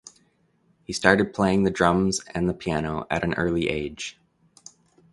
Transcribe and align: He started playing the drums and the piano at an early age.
He 0.83 0.93
started 0.93 1.31
playing 1.31 1.61
the 1.61 1.69
drums 1.69 2.21
and 2.33 2.49
the 2.49 2.55
piano 2.55 3.05
at 3.11 3.23
an 3.23 3.35
early 3.35 3.69
age. 3.69 4.17